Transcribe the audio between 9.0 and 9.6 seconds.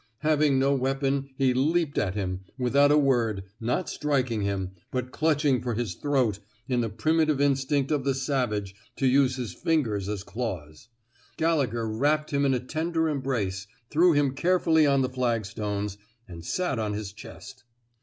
use his